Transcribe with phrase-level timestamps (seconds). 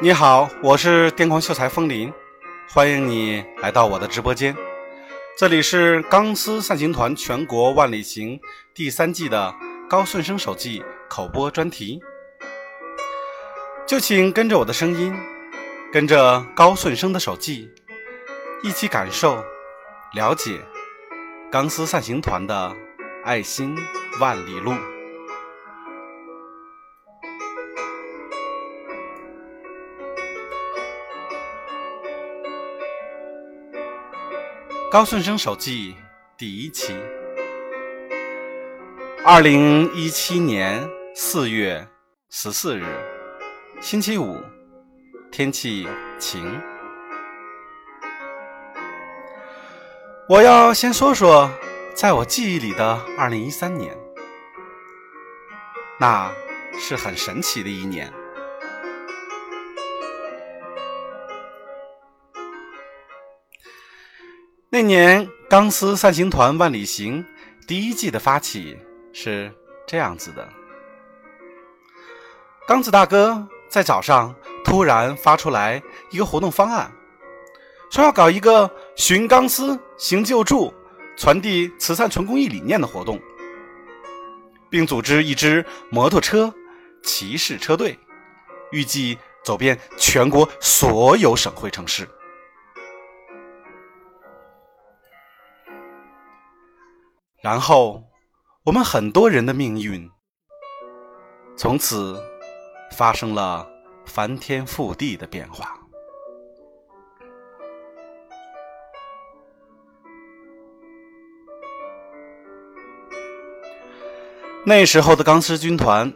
[0.00, 2.12] 你好，我是电光秀才风林，
[2.72, 4.56] 欢迎你来到我的直播间。
[5.36, 8.38] 这里是钢丝散行团全国万里行
[8.72, 9.52] 第三季的
[9.90, 12.00] 高顺生手记口播专题，
[13.88, 15.12] 就请跟着我的声音，
[15.92, 17.68] 跟着高顺生的手记，
[18.62, 19.44] 一起感受、
[20.14, 20.60] 了解
[21.50, 22.72] 钢丝散行团的
[23.24, 23.76] 爱心
[24.20, 24.74] 万里路。
[34.90, 35.94] 高顺生手记
[36.38, 36.96] 第一期，
[39.22, 40.82] 二零一七年
[41.14, 41.86] 四月
[42.30, 42.86] 十四日，
[43.82, 44.42] 星期五，
[45.30, 45.86] 天气
[46.18, 46.58] 晴。
[50.26, 51.50] 我要先说说，
[51.94, 53.94] 在我记忆里的二零一三年，
[56.00, 56.32] 那
[56.78, 58.10] 是很神奇的一年。
[64.78, 67.20] 那年《钢丝散行团万里行》
[67.66, 68.78] 第一季的发起
[69.12, 69.52] 是
[69.88, 70.48] 这样子的：
[72.64, 74.32] 刚子大哥在早上
[74.64, 76.92] 突然发出来一个活动方案，
[77.90, 80.72] 说要搞一个寻钢丝、行救助、
[81.16, 83.20] 传递慈善纯公益理念的活动，
[84.70, 86.54] 并组织一支摩托车
[87.02, 87.98] 骑士车队，
[88.70, 92.08] 预计走遍全国所有省会城市。
[97.48, 98.04] 然后，
[98.62, 100.06] 我们很多人的命运
[101.56, 102.22] 从此
[102.92, 103.66] 发生了
[104.04, 105.74] 翻天覆地的变化。
[114.66, 116.12] 那时候的钢丝军团，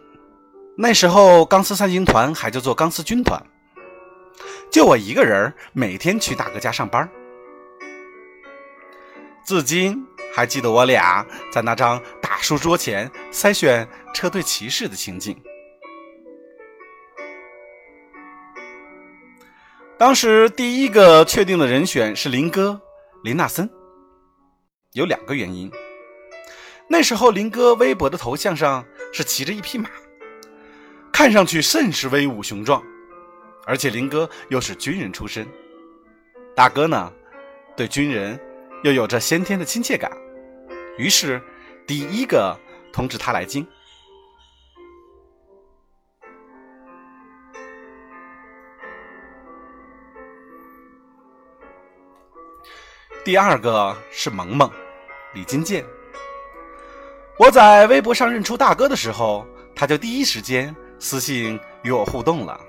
[0.76, 3.42] 那时候钢丝三军团还叫做钢丝军团，
[4.70, 7.10] 就我一个人每天去大哥家上班，
[9.46, 10.06] 至今。
[10.34, 15.36] 还记得我俩在那张大书桌前筛选车队骑士的情景。
[19.98, 22.80] 当时第一个确定的人选是林哥
[23.22, 23.70] 林纳森，
[24.94, 25.70] 有两个原因。
[26.88, 29.88] 那时候林哥微博的头像上是骑着一匹马，
[31.12, 32.82] 看上去甚是威武雄壮，
[33.64, 35.46] 而且林哥又是军人出身，
[36.56, 37.12] 大哥呢
[37.76, 38.38] 对军人
[38.82, 40.10] 又有着先天的亲切感。
[40.98, 41.42] 于是，
[41.86, 42.58] 第一个
[42.92, 43.66] 通知他来京。
[53.24, 54.70] 第二个是萌萌，
[55.32, 55.82] 李金健。
[57.38, 62.60] 我在微博上认出大哥的时候，他就第一时间私信与我互动了。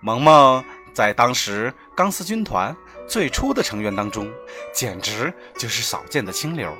[0.00, 2.76] 萌萌在当时钢丝军团。
[3.10, 4.30] 最初的成员当中，
[4.72, 6.72] 简直就是少见的清流，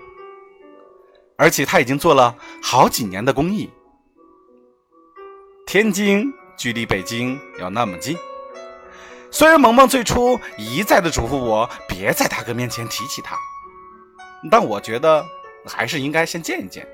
[1.37, 2.33] 而且他已经做了
[2.63, 3.69] 好几年的公益。
[5.67, 8.17] 天津距离北京有那么近，
[9.33, 13.37] 虽然萌萌最初一再的嘱咐我别在大哥面前提起他，
[14.49, 15.27] 但我觉得
[15.67, 16.87] 还是应该先见一见。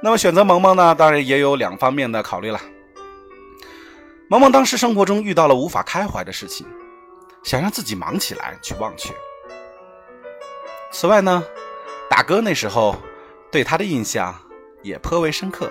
[0.00, 2.60] 那么选择萌萌呢，当然也有两方面的考虑了。
[4.28, 6.64] 萌萌当时生活中遇到了无法开怀的事情。
[7.42, 9.14] 想让自己忙起来去忘却。
[10.92, 11.42] 此外呢，
[12.08, 12.96] 大哥那时候
[13.50, 14.34] 对他的印象
[14.82, 15.70] 也颇为深刻。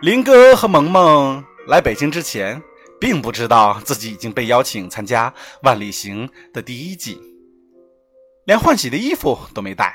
[0.00, 2.62] 林哥和萌萌来北京之前，
[3.00, 5.32] 并不知道自己已经被邀请参加
[5.64, 7.20] 万里行的第一季，
[8.44, 9.92] 连换洗的衣服都没带。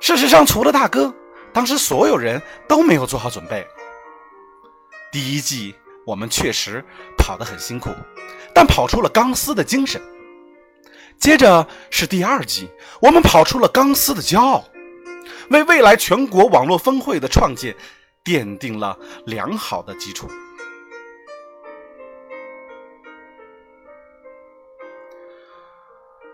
[0.00, 1.14] 事实上，除了大哥。
[1.52, 3.66] 当时所有人都没有做好准备。
[5.12, 5.74] 第一季
[6.06, 6.84] 我们确实
[7.16, 7.90] 跑得很辛苦，
[8.54, 10.00] 但跑出了钢丝的精神。
[11.18, 12.70] 接着是第二季，
[13.02, 14.64] 我们跑出了钢丝的骄傲，
[15.50, 17.76] 为未来全国网络峰会的创建
[18.24, 20.30] 奠定了良好的基础。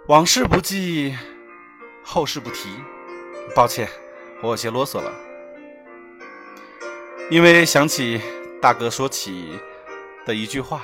[0.07, 1.17] 往事不记，
[2.05, 2.69] 后事不提，
[3.57, 3.89] 抱歉。
[4.43, 5.13] 我有些啰嗦了，
[7.31, 8.21] 因为想起
[8.61, 9.59] 大哥说起
[10.27, 10.83] 的一句话：“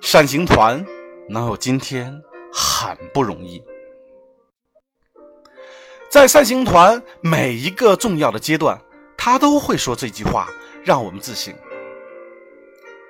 [0.00, 0.84] 善行团
[1.28, 2.22] 能有今天
[2.52, 3.62] 很不容易。”
[6.10, 8.80] 在善行团每一个重要的阶段，
[9.16, 10.48] 他都会说这句话，
[10.84, 11.52] 让我们自省。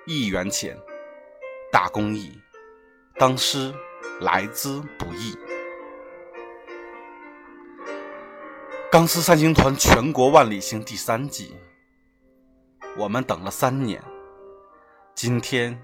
[0.07, 0.79] 一元钱，
[1.73, 2.33] 大公益，
[3.19, 3.75] 当师
[4.21, 5.37] 来之不易。
[8.95, 11.53] 钢丝三星团全国万里行第三季，
[12.97, 14.01] 我们等了三年，
[15.17, 15.77] 今天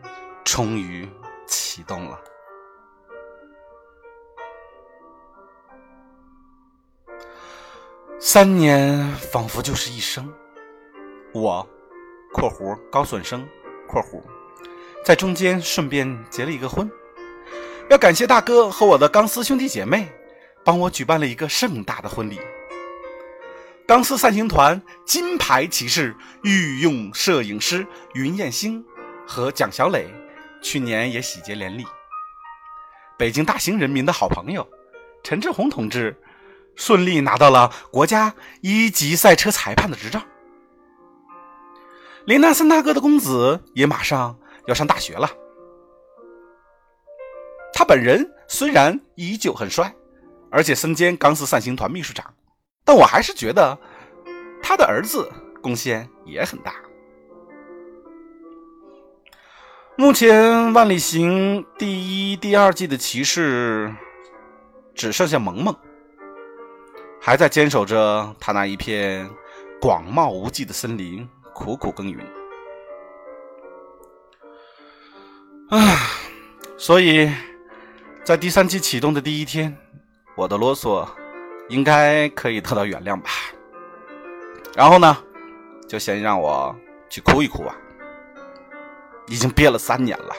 [0.44, 1.08] 终于
[1.44, 2.16] 启动了。
[8.20, 10.32] 三年仿佛就是一生。
[11.34, 11.68] 我
[12.32, 13.44] （括弧高损生
[13.90, 14.22] ）（括弧）
[15.04, 16.88] 在中间顺便结了一个婚。
[17.90, 20.08] 要感谢大哥和我的钢丝兄弟姐妹，
[20.64, 22.38] 帮我举办了一个盛大的婚礼。
[23.90, 26.14] 钢丝三星团金牌骑士
[26.44, 27.84] 御用摄影师
[28.14, 28.84] 云艳星
[29.26, 30.08] 和蒋小磊，
[30.62, 31.84] 去年也喜结连理。
[33.18, 34.64] 北京大兴人民的好朋友
[35.24, 36.16] 陈志宏同志，
[36.76, 40.22] 顺利拿到了国家一级赛车裁判的执照。
[42.26, 44.38] 林南三大哥的公子也马上
[44.68, 45.28] 要上大学了。
[47.72, 49.92] 他本人虽然依旧很帅，
[50.48, 52.32] 而且身兼钢丝三星团秘书长。
[52.90, 53.78] 但我还是觉得
[54.60, 55.30] 他的儿子
[55.62, 56.74] 贡献也很大。
[59.94, 63.94] 目前万里行第一、第二季的骑士
[64.92, 65.72] 只剩下萌萌，
[67.20, 69.30] 还在坚守着他那一片
[69.80, 72.26] 广袤无际的森林，苦苦耕耘。
[75.70, 75.96] 唉，
[76.76, 77.30] 所以
[78.24, 79.78] 在第三季启动的第一天，
[80.34, 81.08] 我的啰嗦。
[81.70, 83.30] 应该可以得到原谅吧。
[84.76, 85.16] 然后呢，
[85.88, 86.74] 就先让我
[87.08, 87.74] 去哭一哭吧。
[89.28, 90.34] 已经憋了三年了。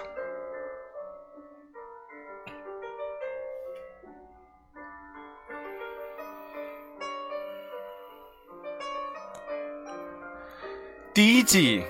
[11.14, 11.86] 第一季，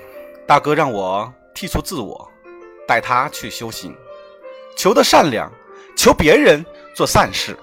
[0.46, 2.30] 大哥让我剔除自我，
[2.86, 3.96] 带他去修行，
[4.76, 5.50] 求的善良，
[5.96, 6.64] 求别人
[6.94, 7.56] 做善事。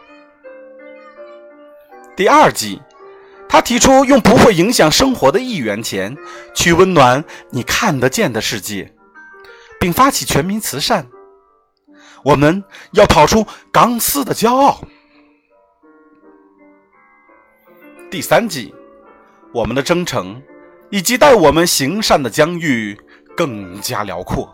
[2.19, 2.81] 第二季，
[3.47, 6.17] 他提出用不会影响生活的一元钱
[6.53, 8.93] 去温暖你看得见的世界，
[9.79, 11.07] 并发起全民慈善。
[12.25, 12.61] 我们
[12.91, 14.81] 要跑出钢丝的骄傲。
[18.11, 18.75] 第三季，
[19.53, 20.43] 我们的征程
[20.89, 22.99] 以及带我们行善的疆域
[23.33, 24.53] 更加辽阔，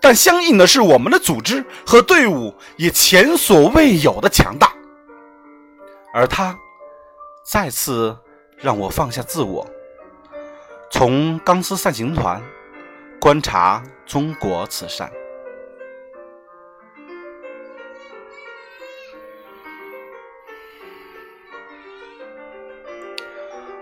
[0.00, 4.72] 但相应的是，我们的组织和队伍也前所未有的强大。
[6.14, 6.58] 而他
[7.42, 8.16] 再次
[8.58, 9.66] 让我放下自我，
[10.90, 12.40] 从钢丝散行团
[13.18, 15.10] 观察中国慈善。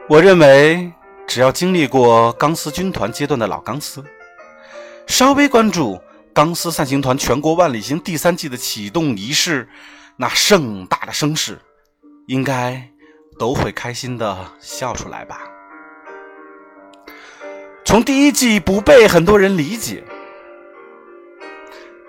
[0.08, 0.92] 我认为，
[1.26, 4.04] 只要经历过钢丝军团阶段的老钢丝，
[5.06, 6.00] 稍微关注
[6.32, 9.68] 钢丝散行团全国万里行第三季的启动仪式，
[10.16, 11.58] 那盛大的声势。
[12.30, 12.88] 应该
[13.40, 15.50] 都会开心的笑出来吧。
[17.84, 20.04] 从第一季不被很多人理解，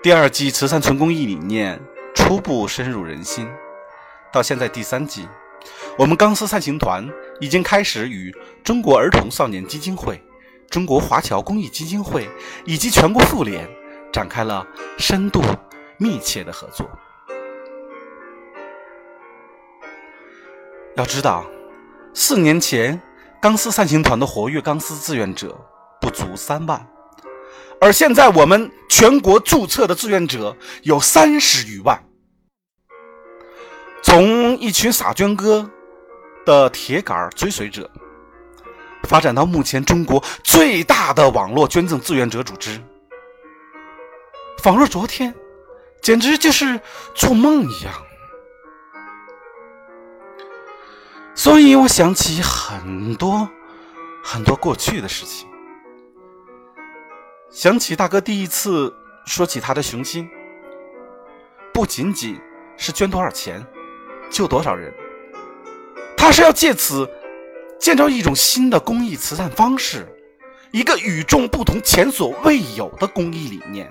[0.00, 1.80] 第二季慈善纯公益理念
[2.14, 3.50] 初步深入人心，
[4.32, 5.26] 到现在第三季，
[5.98, 7.04] 我们钢丝散行团
[7.40, 8.32] 已经开始与
[8.62, 10.22] 中国儿童少年基金会、
[10.70, 12.28] 中国华侨公益基金会
[12.64, 13.68] 以及全国妇联
[14.12, 14.64] 展开了
[14.98, 15.42] 深度
[15.98, 16.88] 密切的合作。
[20.94, 21.46] 要知道，
[22.12, 23.00] 四年前
[23.40, 25.58] 钢丝散行团的活跃钢丝志愿者
[26.00, 26.86] 不足三万，
[27.80, 31.98] 而现在我们全国注册的志愿者有三十余万。
[34.02, 35.68] 从一群傻娟哥
[36.44, 37.90] 的铁杆追随者，
[39.04, 42.78] 发展到目前中国最大的网络捐赠志愿者组织，
[44.58, 45.34] 仿若昨天，
[46.02, 46.78] 简直就是
[47.14, 47.94] 做梦一样。
[51.34, 53.48] 所以，我想起很多
[54.22, 55.48] 很多过去的事情，
[57.50, 58.94] 想起大哥第一次
[59.26, 60.28] 说起他的雄心，
[61.72, 62.38] 不仅仅
[62.76, 63.66] 是捐多少钱、
[64.30, 64.92] 救多少人，
[66.16, 67.10] 他是要借此
[67.80, 70.06] 建造一种新的公益慈善方式，
[70.70, 73.90] 一个与众不同、前所未有的公益理念。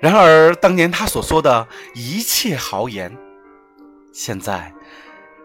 [0.00, 3.16] 然而，当年他所说的一切豪言。
[4.18, 4.74] 现在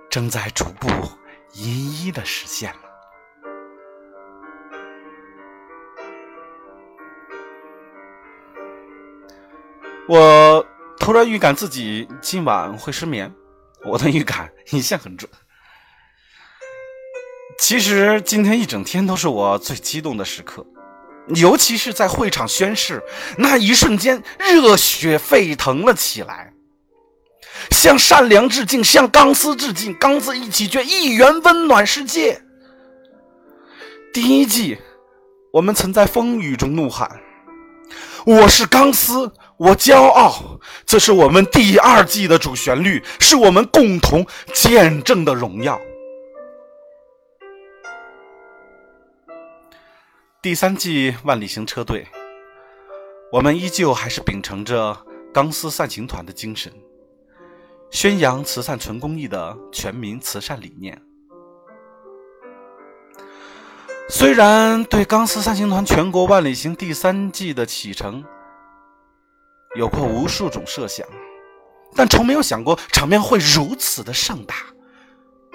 [0.09, 0.87] 正在逐步
[1.53, 2.79] 一一的实现了。
[10.09, 10.65] 我
[10.99, 13.31] 突然预感自己今晚会失眠，
[13.83, 15.29] 我的预感一向很准。
[17.59, 20.65] 其实今天一整天都是我最激动的时刻，
[21.35, 23.03] 尤其是在会场宣誓
[23.37, 26.51] 那一瞬间，热血沸腾了起来。
[27.72, 32.41] 向善良致敬，向钢丝致敬，钢丝一起捐，一元温暖世界。
[34.13, 34.77] 第一季，
[35.51, 37.19] 我们曾在风雨中怒喊
[38.25, 45.79] ：“我是钢丝，我骄傲。”这是我们第二季的主旋律，是我们共同见证的荣耀。
[50.41, 52.05] 第三季万里行车队，
[53.31, 54.95] 我们依旧还是秉承着
[55.33, 56.72] 钢丝散行团的精神，
[57.93, 61.00] 宣扬慈善纯公益的全民慈善理念。
[64.09, 68.25] 虽然对钢丝三行团全国万里行第三季的启程
[69.75, 71.07] 有过无数种设想，
[71.95, 74.55] 但从没有想过场面会如此的盛大。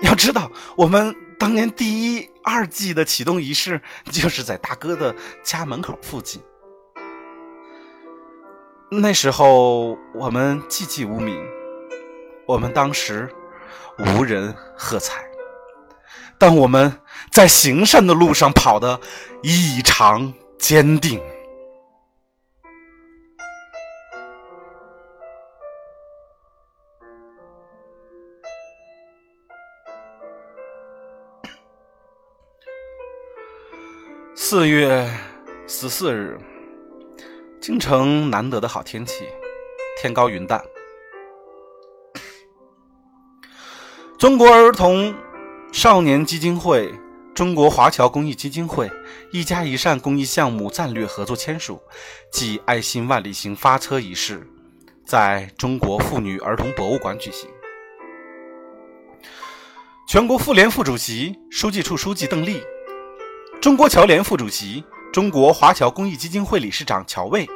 [0.03, 1.15] 要知道，我们。
[1.41, 3.81] 当年第一、二季的启动仪式
[4.11, 5.15] 就是在大哥的
[5.45, 6.43] 家门口附近。
[8.91, 11.41] 那时候我们寂寂无名，
[12.49, 13.29] 我们当时
[13.99, 15.23] 无人喝彩，
[16.39, 16.91] 但我们
[17.31, 18.99] 在行善的路上跑得
[19.43, 21.21] 异常坚定。
[34.35, 35.07] 四月
[35.67, 36.39] 十四日，
[37.61, 39.29] 京城难得的好天气，
[40.01, 40.65] 天高云淡。
[44.19, 45.15] 中国儿童
[45.71, 46.93] 少年基金会、
[47.37, 48.91] 中国华侨公益基金会
[49.31, 51.81] “一家一善”公益项目战略合作签署
[52.33, 54.45] 暨爱心万里行发车仪式，
[55.07, 57.49] 在中国妇女儿童博物馆举行。
[60.09, 62.61] 全国妇联副主席、书记处书记邓丽。
[63.61, 64.83] 中国侨联副主席、
[65.13, 67.49] 中国华侨公益基金会理事长乔卫，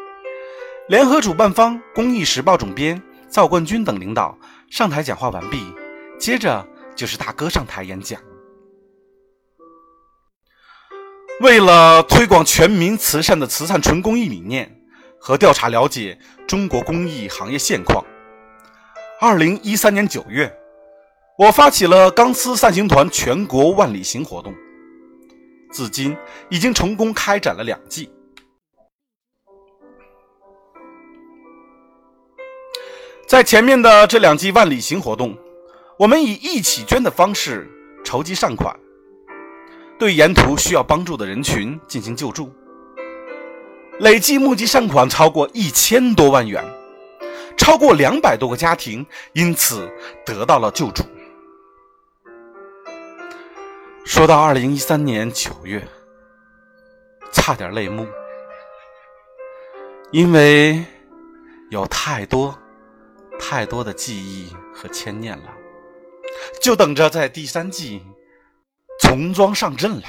[0.88, 4.38] 联合主办方《公益时报》总编赵冠军等领导
[4.71, 5.61] 上台讲话完毕，
[6.23, 6.64] 接着
[6.95, 8.23] 就是大哥上台演讲。
[11.41, 14.73] 为了推广全民慈善的慈善纯公益理念
[15.19, 18.05] 和调查了解中国公益行业现况，
[19.21, 20.57] 二零一三年九月，
[21.37, 24.55] 我发起了钢丝散行团全国万里行活动。
[25.73, 26.17] 至今
[26.49, 28.09] 已经成功开展了两季。
[33.26, 35.37] 在前面的这两季万里行活动，
[35.99, 37.71] 我们以一起捐的方式
[38.05, 38.75] 筹集善款，
[39.99, 42.53] 对沿途需要帮助的人群进行救助，
[44.01, 46.65] 累计募集善款超过一千多万元，
[47.57, 49.89] 超过两百多个家庭因此
[50.25, 51.05] 得到了救助。
[54.05, 55.87] 说到二零一三年九月，
[57.31, 58.07] 差点泪目，
[60.11, 60.85] 因为
[61.71, 62.59] 有太多、
[63.39, 65.45] 太多的记忆和牵念了，
[66.62, 68.00] 就等着在第三季
[69.00, 70.04] 重装上阵了。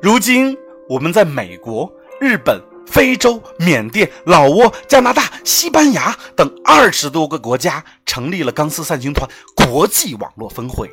[0.00, 0.56] 如今，
[0.88, 9.28] 我们在美国、日本、非洲、缅甸、老挝、加拿大、西班牙等二十多个国家成立了钢丝善行团。
[9.54, 10.90] 国际网络分会，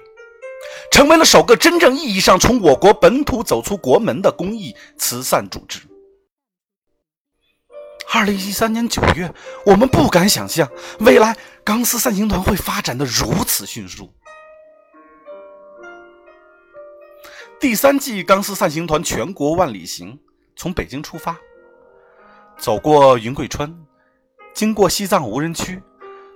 [0.91, 5.79] 成为了首个真正意义上从我国本土走出国门的公益慈善组织。
[8.13, 9.34] 二零一三年九月，
[9.65, 14.13] 我们不敢想象未来钢丝散行团会发展的如此迅速。
[17.58, 20.20] 第三季钢丝散行团全国万里行
[20.58, 21.38] 从北京出发，
[22.58, 23.74] 走过云贵川，
[24.53, 25.82] 经过西藏无人区，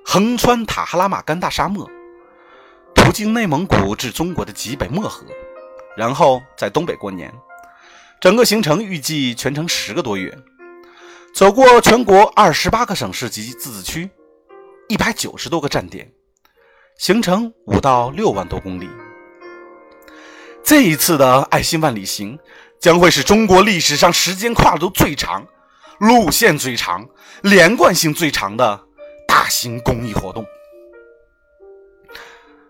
[0.05, 1.85] 横穿塔哈拉玛干大沙漠。
[2.93, 5.25] 途经内蒙古至中国的极北漠河，
[5.97, 7.33] 然后在东北过年。
[8.21, 10.35] 整个行程预计全程十个多月，
[11.35, 14.09] 走过全国二十八个省市及自治区，
[14.87, 16.09] 一百九十多个站点，
[16.97, 18.87] 行程五到六万多公里。
[20.63, 22.39] 这一次的爱心万里行
[22.79, 25.45] 将会是中国历史上时间跨度最长、
[25.99, 27.05] 路线最长、
[27.41, 28.81] 连贯性最长的
[29.27, 30.45] 大型公益活动。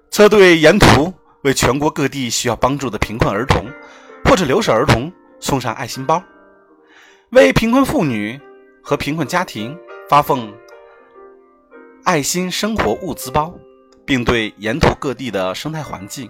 [0.10, 3.64] 车队沿途为全国各地需要帮助的贫困儿童
[4.24, 6.20] 或者留守儿童送上爱心包，
[7.30, 8.42] 为贫困妇女
[8.86, 9.76] 和贫困家庭
[10.08, 10.48] 发放
[12.04, 13.52] 爱心生活物资包，
[14.06, 16.30] 并对沿途各地的生态环境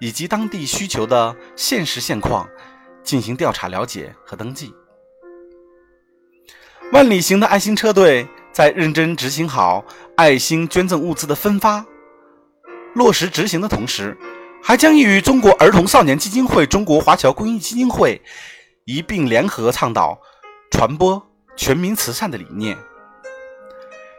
[0.00, 2.48] 以及当地需求的现实现况
[3.04, 4.74] 进行调查了解和登记。
[6.92, 9.84] 万里行的爱心车队在认真执行好
[10.16, 11.86] 爱心捐赠物资的分发。
[12.94, 14.16] 落实执行的同时，
[14.60, 18.20] 还将与中国儿童少年基金会、中国华侨公益基金会
[18.84, 20.18] 一并联合倡导、
[20.70, 21.20] 传播
[21.56, 22.76] 全民慈善的理念，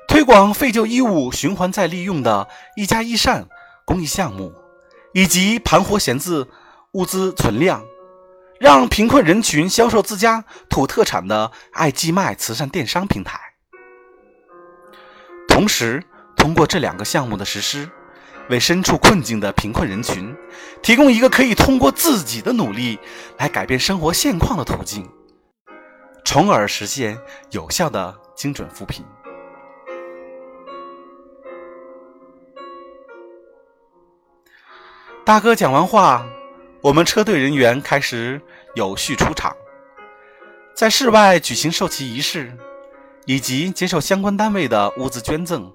[0.07, 3.47] 推广废旧衣物循环再利用的一加一善
[3.83, 4.53] 公益项目，
[5.13, 6.47] 以及盘活闲置
[6.93, 7.83] 物资存量，
[8.59, 13.39] 让贫困人群销售自家土特产的爱寄卖慈善电商平台。
[15.47, 16.03] 同时，
[16.35, 17.89] 通过这两个项目的实施，
[18.49, 20.35] 为身处困境的贫困人群
[20.81, 22.99] 提供一个可以通过自己的努力
[23.37, 25.09] 来改变生活现况的途径，
[26.25, 27.17] 从而实现
[27.51, 29.05] 有效的精准扶贫。
[35.23, 36.25] 大哥讲完话，
[36.81, 38.41] 我们车队人员开始
[38.73, 39.55] 有序出场，
[40.73, 42.51] 在室外举行授旗仪式，
[43.25, 45.71] 以及接受相关单位的物资捐赠。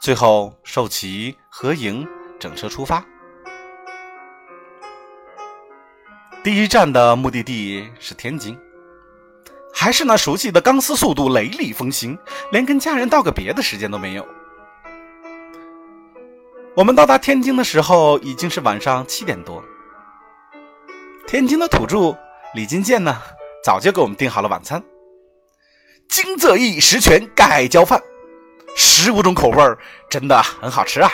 [0.00, 3.04] 最后授旗合影，整车出发。
[6.42, 8.58] 第一站的目的地是天津，
[9.80, 12.18] 还是那熟悉的钢丝速度、雷厉风行，
[12.52, 14.28] 连跟家人道个别的时间都没有。
[16.76, 19.64] 我们到达天津的时候已经是晚上七点多。
[21.26, 22.14] 天津的土著
[22.54, 23.16] 李金健呢，
[23.64, 24.84] 早就给我们订好了晚餐：
[26.10, 28.02] 金泽意十全盖浇饭。
[28.76, 29.78] 十五种口味儿
[30.10, 31.10] 真的很好吃啊！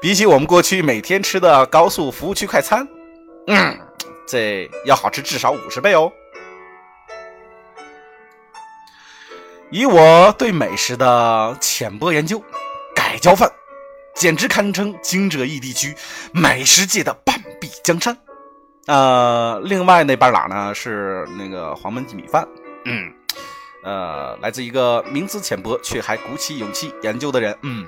[0.00, 2.86] 比起我们过去每天吃的高速服务区快餐，
[3.48, 3.76] 嗯，
[4.28, 6.12] 这要好吃至少五十倍哦。
[9.70, 12.42] 以我对美食的浅薄研究，
[12.94, 13.50] 盖浇饭
[14.14, 15.94] 简直堪称京浙一地区
[16.32, 18.16] 美食界的半壁江山。
[18.86, 22.46] 呃，另外那半拉呢是那个黄焖鸡米饭，
[22.84, 23.12] 嗯。
[23.82, 27.56] 呃，来自一个名字浅薄却还鼓起勇气研究的人。
[27.62, 27.86] 嗯，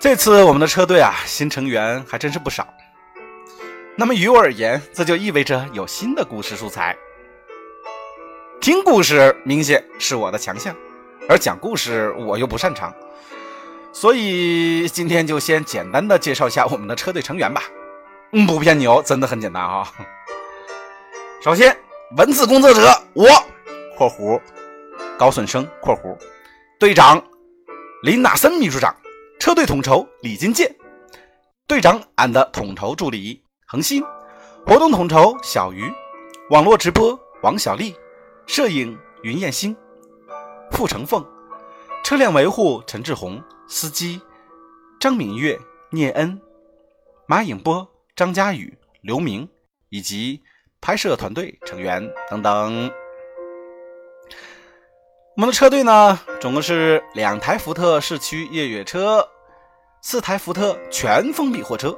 [0.00, 2.66] 这次我们的车队啊，新成员还真是不少。
[3.96, 6.96] 那么于我而言，这就意味着有新的故事素材。
[8.60, 10.74] 听故事明显是我的强项，
[11.28, 12.94] 而讲故事我又不擅长，
[13.92, 17.62] 所以今天就先简单的介绍一下我们的车队成员吧。
[18.32, 19.86] 嗯，不骗你哦，真的很简单啊。
[21.42, 21.76] 首先，
[22.16, 22.80] 文字工作者
[23.12, 23.26] 我
[23.98, 24.40] （括弧
[25.18, 26.16] 高顺生）（括弧
[26.78, 27.22] 队长
[28.02, 28.94] 林纳森秘书长），
[29.40, 30.74] 车队统筹李金建，
[31.66, 34.02] 队长俺的统筹助理恒鑫，
[34.66, 35.88] 活动统筹小鱼，
[36.48, 37.94] 网络直播王小丽，
[38.44, 39.76] 摄影云艳星，
[40.72, 41.24] 傅成凤，
[42.02, 44.20] 车辆维护陈志宏，司机
[44.98, 45.56] 张明月、
[45.90, 46.40] 聂恩，
[47.26, 47.86] 马颖波。
[48.16, 49.48] 张佳宇、刘明
[49.88, 50.42] 以及
[50.80, 52.90] 拍摄团队成员等等。
[55.36, 59.26] 我们的车队呢，总共是两台福特市区越野车，
[60.02, 61.96] 四台福特全封闭货车，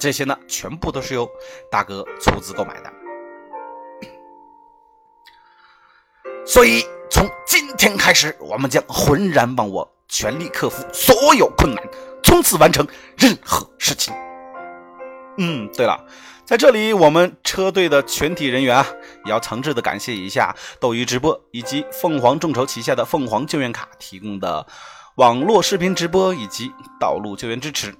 [0.00, 1.30] 这些呢，全部都是由
[1.70, 2.90] 大哥出资购买的。
[6.46, 11.84] 所以，从今天开始，我们将浑然忘我，全力克服所有困难，
[12.24, 12.84] 从此完成
[13.16, 14.12] 任何事情。
[15.36, 16.04] 嗯，对了，
[16.44, 18.86] 在这里，我们车队的全体人员啊，
[19.26, 24.66] 也要诚挚的感谢一下斗鱼直播以及凤凰众筹旗下的凤凰救援卡提供的
[25.16, 27.94] 网络视频直播以及道路救援支持。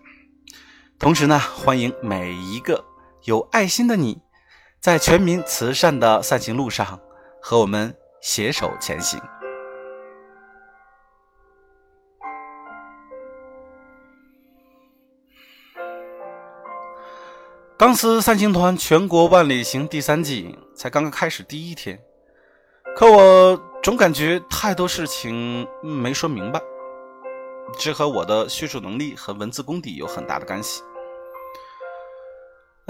[1.01, 2.85] 同时呢，欢迎每一个
[3.25, 4.21] 有爱心的你，
[4.81, 7.01] 在全民慈善的散行路上
[7.41, 9.19] 和我们携手前行。
[17.79, 21.99] 钢丝三星团全国万里行第三季才刚刚开始第一天，
[22.95, 26.61] 可我总感觉太多事情没说明白，
[27.79, 30.83] 这和我的叙述能力和文字功底有很大的干系。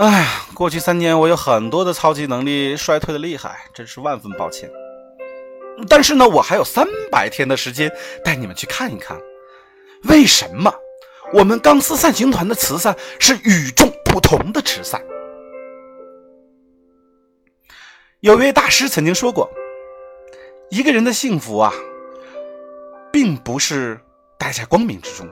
[0.01, 4.71] 哎呀，过去三年我有很多的超级能力衰退的厉害，真是万分抱歉。
[5.89, 7.93] 但是呢，我还有三百天的时间
[8.25, 9.21] 带你们去看一看，
[10.05, 10.73] 为什么
[11.35, 13.89] 我们钢丝散星团的慈善是与众。
[14.13, 15.01] 不同的慈善。
[18.19, 19.49] 有位大师曾经说过
[20.69, 21.73] ：“一个人的幸福啊，
[23.13, 24.01] 并不是
[24.37, 25.29] 待在光明之中，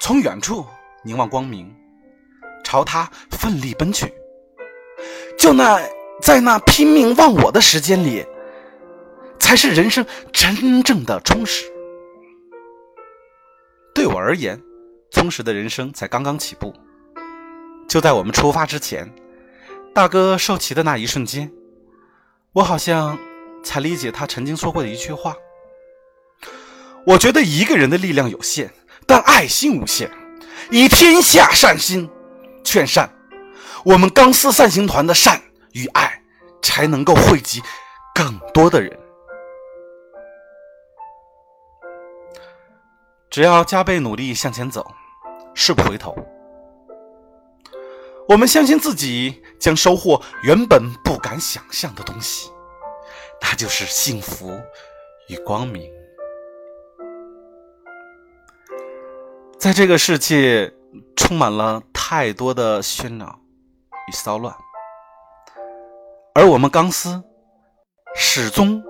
[0.00, 0.66] 从远处
[1.04, 1.72] 凝望光明，
[2.72, 4.10] 朝他奋力奔去。
[5.38, 5.78] 就那
[6.22, 8.24] 在那拼命忘我的时间里，
[9.38, 11.70] 才是人生真正的充实。”
[13.94, 14.58] 对我而言。
[15.10, 16.72] 充实的人生才刚刚起步。
[17.86, 19.12] 就在我们出发之前，
[19.94, 21.52] 大哥受旗的那一瞬间，
[22.54, 23.18] 我好像
[23.62, 25.36] 才理解他曾经说过的一句话：
[27.06, 28.70] 我觉得一个人的力量有限，
[29.06, 30.10] 但爱心无限。
[30.70, 32.08] 以天下善心
[32.64, 33.12] 劝善，
[33.84, 35.40] 我们钢丝散行团的善
[35.72, 36.22] 与爱
[36.62, 37.60] 才能够惠及
[38.14, 38.98] 更多的人。
[43.30, 44.86] 只要加倍努力向前走，
[45.54, 46.14] 誓不回头。
[48.28, 52.50] 我们相信自己将收获原本不敢想象的东西，
[53.40, 54.60] 那就是幸福
[55.28, 55.90] 与光明。
[59.58, 60.72] 在这个世界
[61.16, 63.40] 充满了太多的喧闹
[64.08, 64.54] 与骚乱，
[66.34, 67.22] 而我们钢丝
[68.14, 68.82] 始终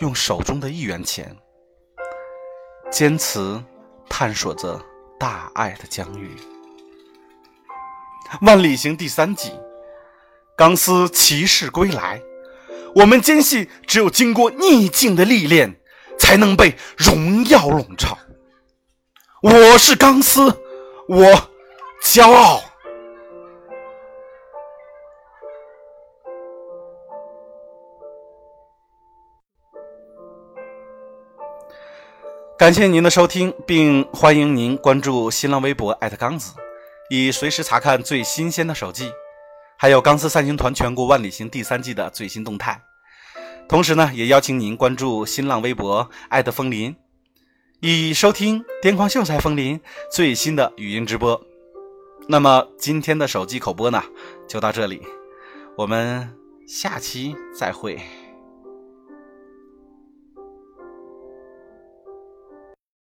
[0.00, 1.36] 用手中的一元钱，
[2.90, 3.62] 坚持
[4.08, 4.80] 探索着
[5.18, 6.36] 大爱的疆域。
[8.40, 9.52] 万里行第三季，
[10.56, 12.20] 钢丝骑士归来。
[12.96, 15.80] 我们坚信，只有经过逆境的历练，
[16.18, 18.16] 才能被荣耀笼罩。
[19.42, 20.63] 我是钢丝，
[21.06, 21.26] 我
[22.02, 22.62] 骄傲。
[32.56, 36.54] 感谢您的收听，并欢迎您关注新浪微博刚子。
[37.10, 39.12] 以随时查看最新鲜的手记，
[39.76, 42.80] 还有《钢丝三行团全国万里行》第三季的最新动态。
[43.68, 46.96] 同时呢，也邀请您关注新浪微博“爱的风林”，
[47.86, 49.78] 已收听癫狂秀才风林
[50.10, 51.38] 最新的语音直播。
[52.26, 54.02] 那么今天的手机口播呢，
[54.48, 55.02] 就到这里，
[55.76, 56.34] 我们
[56.66, 58.00] 下期再会。